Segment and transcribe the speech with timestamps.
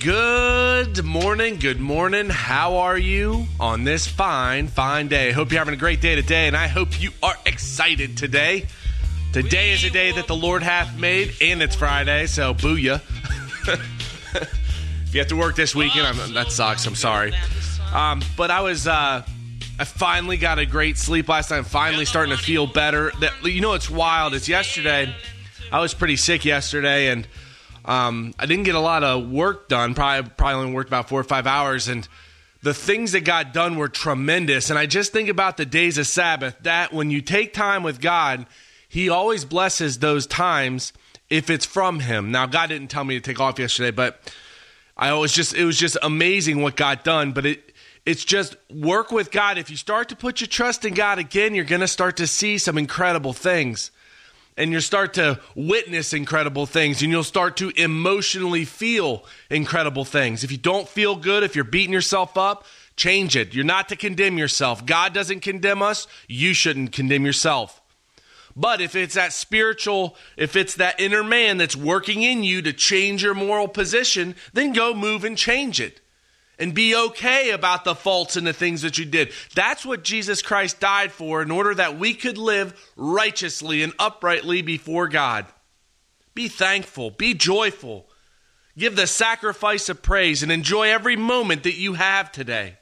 [0.00, 2.30] Good morning, good morning.
[2.30, 5.30] How are you on this fine, fine day?
[5.30, 8.66] Hope you're having a great day today, and I hope you are excited today.
[9.34, 13.02] Today is a day that the Lord hath made, and it's Friday, so booyah.
[15.04, 16.86] if you have to work this weekend, I'm, that sucks.
[16.86, 17.34] I'm sorry.
[17.92, 19.22] Um, but I was, uh,
[19.78, 21.58] I finally got a great sleep last night.
[21.58, 23.12] I'm finally starting to feel better.
[23.20, 24.32] That you know, it's wild.
[24.32, 25.14] It's yesterday.
[25.70, 27.28] I was pretty sick yesterday, and
[27.84, 29.94] um, I didn't get a lot of work done.
[29.94, 32.06] Probably, probably only worked about four or five hours, and
[32.62, 34.70] the things that got done were tremendous.
[34.70, 36.56] And I just think about the days of Sabbath.
[36.62, 38.46] That when you take time with God,
[38.88, 40.92] He always blesses those times
[41.28, 42.30] if it's from Him.
[42.30, 44.20] Now, God didn't tell me to take off yesterday, but
[44.96, 47.32] I was just it was just amazing what got done.
[47.32, 47.72] But it
[48.04, 49.58] it's just work with God.
[49.58, 52.26] If you start to put your trust in God again, you're going to start to
[52.26, 53.90] see some incredible things
[54.60, 60.44] and you'll start to witness incredible things and you'll start to emotionally feel incredible things.
[60.44, 63.54] If you don't feel good, if you're beating yourself up, change it.
[63.54, 64.84] You're not to condemn yourself.
[64.84, 66.06] God doesn't condemn us.
[66.28, 67.80] You shouldn't condemn yourself.
[68.54, 72.74] But if it's that spiritual, if it's that inner man that's working in you to
[72.74, 76.02] change your moral position, then go move and change it
[76.60, 79.32] and be okay about the faults and the things that you did.
[79.54, 84.62] That's what Jesus Christ died for in order that we could live righteously and uprightly
[84.62, 85.46] before God.
[86.34, 88.06] Be thankful, be joyful,
[88.78, 92.76] give the sacrifice of praise, and enjoy every moment that you have today.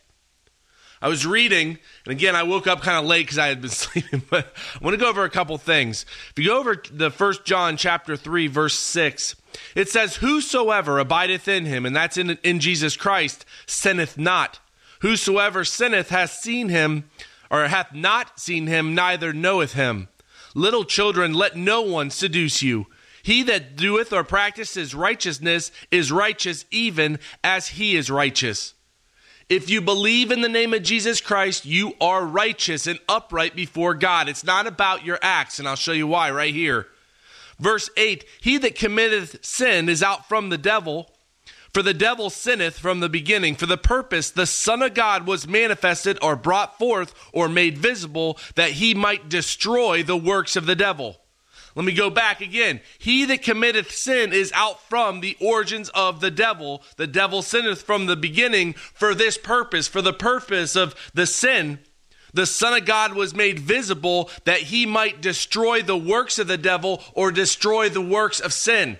[1.00, 3.70] I was reading, and again, I woke up kind of late because I had been
[3.70, 6.04] sleeping, but I want to go over a couple things.
[6.30, 9.36] If you go over the first John chapter 3, verse 6,
[9.74, 14.58] it says, Whosoever abideth in him, and that's in, in Jesus Christ, sinneth not.
[15.00, 17.08] Whosoever sinneth hath seen him,
[17.50, 20.08] or hath not seen him, neither knoweth him.
[20.54, 22.86] Little children, let no one seduce you.
[23.22, 28.74] He that doeth or practices righteousness is righteous even as he is righteous.
[29.48, 33.94] If you believe in the name of Jesus Christ, you are righteous and upright before
[33.94, 34.28] God.
[34.28, 36.86] It's not about your acts, and I'll show you why right here.
[37.58, 41.10] Verse 8 He that committeth sin is out from the devil.
[41.72, 43.54] For the devil sinneth from the beginning.
[43.54, 48.38] For the purpose the Son of God was manifested or brought forth or made visible
[48.54, 51.18] that he might destroy the works of the devil.
[51.74, 52.80] Let me go back again.
[52.98, 56.82] He that committeth sin is out from the origins of the devil.
[56.96, 61.78] The devil sinneth from the beginning for this purpose, for the purpose of the sin.
[62.34, 66.58] The Son of God was made visible that he might destroy the works of the
[66.58, 68.98] devil or destroy the works of sin.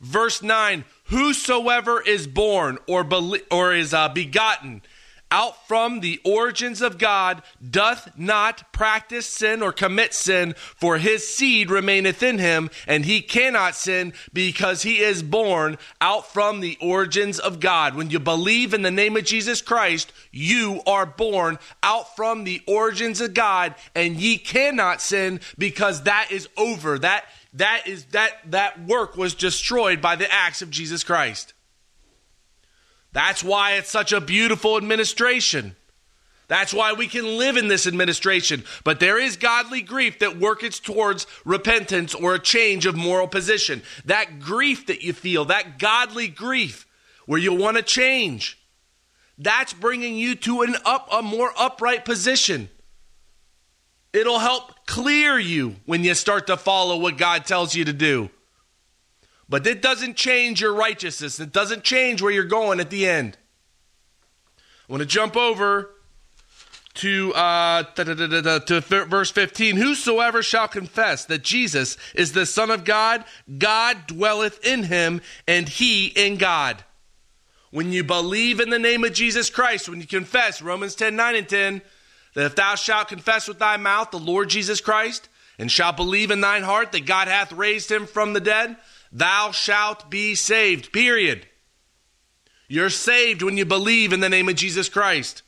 [0.00, 4.82] Verse 9 Whosoever is born or, be- or is uh, begotten
[5.30, 11.26] out from the origins of God doth not practice sin or commit sin, for his
[11.26, 16.78] seed remaineth in him, and he cannot sin because he is born out from the
[16.80, 17.94] origins of God.
[17.94, 22.62] When you believe in the name of Jesus Christ, you are born out from the
[22.66, 26.98] origins of God, and ye cannot sin because that is over.
[26.98, 27.24] That
[27.54, 31.54] that is that that work was destroyed by the acts of Jesus Christ.
[33.12, 35.74] That's why it's such a beautiful administration.
[36.48, 38.64] That's why we can live in this administration.
[38.82, 43.82] But there is godly grief that worketh towards repentance or a change of moral position.
[44.06, 46.86] That grief that you feel, that godly grief
[47.26, 48.58] where you want to change,
[49.36, 52.70] that's bringing you to an up a more upright position.
[54.14, 58.30] It'll help clear you when you start to follow what God tells you to do.
[59.48, 61.40] But it doesn't change your righteousness.
[61.40, 63.38] It doesn't change where you're going at the end.
[64.88, 65.90] I want to jump over
[66.94, 69.76] to uh, to verse 15.
[69.76, 73.24] Whosoever shall confess that Jesus is the Son of God,
[73.56, 76.84] God dwelleth in him, and he in God.
[77.70, 81.36] When you believe in the name of Jesus Christ, when you confess, Romans 10 9
[81.36, 81.82] and 10,
[82.34, 86.30] that if thou shalt confess with thy mouth the Lord Jesus Christ, and shalt believe
[86.30, 88.76] in thine heart that God hath raised him from the dead,
[89.12, 90.92] thou shalt be saved.
[90.92, 91.46] Period.
[92.68, 95.42] You're saved when you believe in the name of Jesus Christ.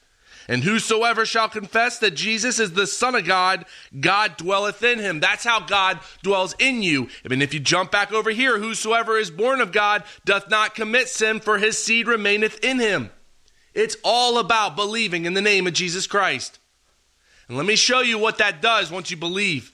[0.49, 3.67] And whosoever shall confess that Jesus is the Son of God,
[4.01, 5.21] God dwelleth in him.
[5.21, 7.09] That's how God dwells in you.
[7.25, 10.75] I mean, if you jump back over here, whosoever is born of God doth not
[10.75, 13.11] commit sin, for his seed remaineth in him.
[13.75, 16.59] It's all about believing in the name of Jesus Christ.
[17.47, 19.73] And let me show you what that does once you believe.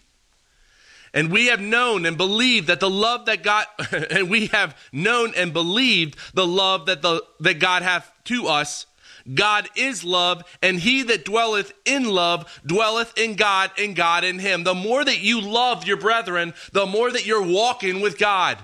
[1.13, 3.67] And we have known and believed that the love that God,
[4.11, 8.87] and we have known and believed the love that, the, that God hath to us.
[9.35, 14.39] God is love, and he that dwelleth in love dwelleth in God, and God in
[14.39, 14.63] him.
[14.63, 18.59] The more that you love your brethren, the more that you're walking with God.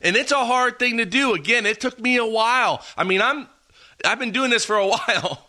[0.00, 1.34] And it's a hard thing to do.
[1.34, 2.84] Again, it took me a while.
[2.96, 3.48] I mean, I'm
[4.04, 5.48] I've been doing this for a while.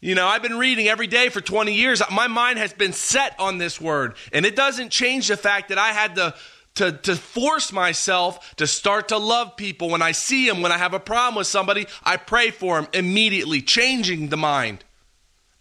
[0.00, 2.00] You know, I've been reading every day for 20 years.
[2.12, 4.14] My mind has been set on this word.
[4.32, 6.34] And it doesn't change the fact that I had to,
[6.76, 9.90] to, to force myself to start to love people.
[9.90, 12.88] When I see them, when I have a problem with somebody, I pray for them
[12.92, 14.84] immediately, changing the mind.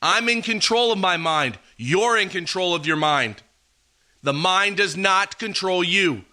[0.03, 1.57] I'm in control of my mind.
[1.75, 3.41] You're in control of your mind.
[4.21, 6.25] The mind does not control you.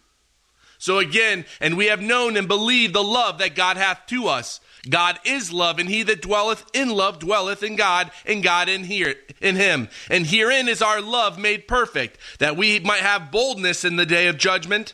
[0.84, 4.60] So again, and we have known and believed the love that God hath to us.
[4.86, 8.84] God is love, and he that dwelleth in love dwelleth in God, and God in
[8.84, 9.88] here in him.
[10.10, 14.26] And herein is our love made perfect, that we might have boldness in the day
[14.26, 14.92] of judgment.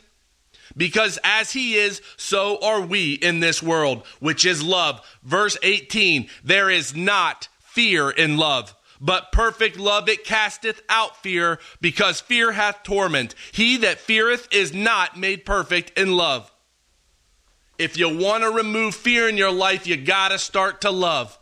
[0.77, 5.05] Because as he is, so are we in this world, which is love.
[5.23, 11.59] Verse 18 There is not fear in love, but perfect love it casteth out fear,
[11.81, 13.33] because fear hath torment.
[13.51, 16.49] He that feareth is not made perfect in love.
[17.79, 21.37] If you want to remove fear in your life, you got to start to love.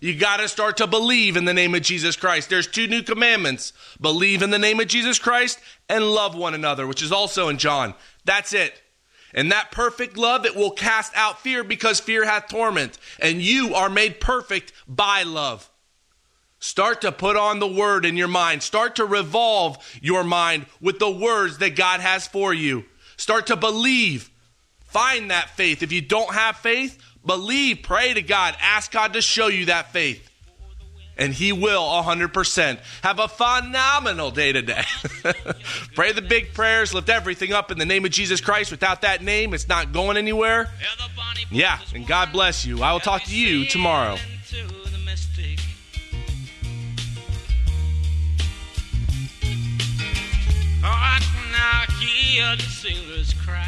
[0.00, 2.48] You got to start to believe in the name of Jesus Christ.
[2.48, 5.58] There's two new commandments believe in the name of Jesus Christ
[5.88, 7.94] and love one another, which is also in John.
[8.24, 8.80] That's it.
[9.34, 12.98] And that perfect love, it will cast out fear because fear hath torment.
[13.20, 15.69] And you are made perfect by love.
[16.60, 18.62] Start to put on the word in your mind.
[18.62, 22.84] Start to revolve your mind with the words that God has for you.
[23.16, 24.30] Start to believe
[24.90, 25.84] Find that faith.
[25.84, 29.92] If you don't have faith, believe, pray to God, ask God to show you that
[29.92, 30.28] faith.
[31.16, 32.78] And He will 100%.
[33.02, 34.82] Have a phenomenal day today.
[35.94, 38.72] pray the big prayers, lift everything up in the name of Jesus Christ.
[38.72, 40.68] Without that name, it's not going anywhere.
[41.52, 42.82] Yeah, and God bless you.
[42.82, 44.16] I will talk to you tomorrow.
[52.40, 53.66] Hear the sailors cry.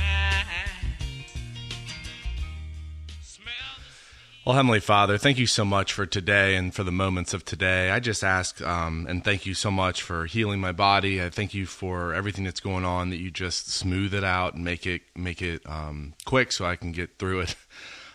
[4.44, 7.90] Well, Heavenly Father, thank you so much for today and for the moments of today.
[7.90, 11.22] I just ask um, and thank you so much for healing my body.
[11.22, 13.10] I thank you for everything that's going on.
[13.10, 16.74] That you just smooth it out and make it make it um, quick so I
[16.74, 17.56] can get through it.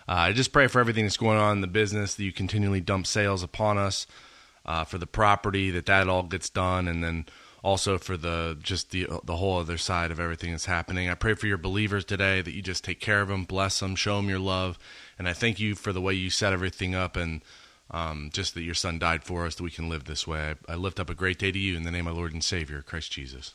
[0.10, 2.80] Uh, I just pray for everything that's going on in the business that you continually
[2.80, 4.08] dump sales upon us
[4.66, 7.26] uh, for the property that that all gets done, and then
[7.68, 11.10] also for the just the the whole other side of everything that's happening.
[11.10, 13.98] I pray for your believers today that you just take care of them, bless them,
[13.98, 14.80] show them your love
[15.20, 17.42] and I thank you for the way you set everything up and
[17.92, 20.56] um, just that your son died for us, that we can live this way.
[20.70, 22.44] I, I lift up a great day to you in the name of Lord and
[22.44, 23.54] Savior, Christ Jesus.